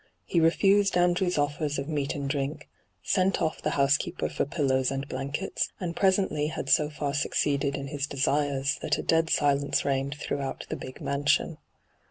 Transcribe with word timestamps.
He 0.25 0.39
refused 0.39 0.97
Andrew's 0.97 1.37
offers 1.37 1.77
of 1.77 1.87
meat 1.87 2.15
and 2.15 2.27
drink, 2.27 2.67
sent 3.03 3.39
off 3.39 3.61
the 3.61 3.69
housekeeper 3.77 4.29
for 4.29 4.45
pillows 4.45 4.89
and 4.89 5.07
blankets, 5.07 5.71
and 5.79 5.95
pre 5.95 6.09
sently 6.09 6.49
had 6.49 6.71
so 6.71 6.89
far 6.89 7.13
succeeded 7.13 7.75
in 7.75 7.85
his 7.89 8.07
desires 8.07 8.79
that 8.81 8.97
a 8.97 9.03
dead 9.03 9.29
silence 9.29 9.85
reigned 9.85 10.15
throughout 10.15 10.65
the 10.69 10.75
big 10.75 11.01
mansion. 11.01 11.59